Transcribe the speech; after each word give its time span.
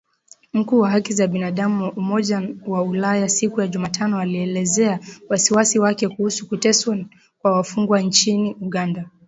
Mkuu 0.53 0.79
wa 0.79 0.89
haki 0.89 1.13
za 1.13 1.27
binadamu 1.27 1.83
wa 1.83 1.91
Umoja 1.93 2.49
wa 2.67 2.81
Ulaya 2.83 3.29
siku 3.29 3.61
ya 3.61 3.67
Jumatano 3.67 4.19
alielezea 4.19 4.99
wasiwasi 5.29 5.79
wake 5.79 6.09
kuhusu 6.09 6.47
kuteswa 6.47 6.97
kwa 7.41 7.51
wafungwa 7.57 8.01
nchini 8.01 8.53
Uganda. 8.61 9.09